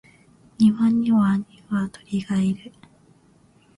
[0.57, 2.71] 庭には二羽鶏がいる